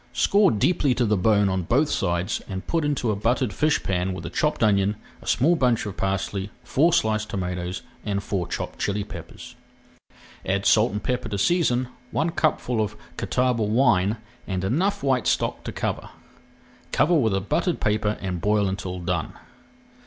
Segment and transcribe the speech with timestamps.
[0.13, 4.13] Score deeply to the bone on both sides and put into a buttered fish pan
[4.15, 8.79] with a chopped onion, a small bunch of parsley, four sliced tomatoes, and four chopped
[8.79, 9.53] chilli peppers.
[10.43, 14.17] Add salt and pepper to season, one cupful of Catawba wine,
[14.47, 16.09] and enough white stock to cover.
[16.91, 19.33] Cover with a buttered paper and boil until done.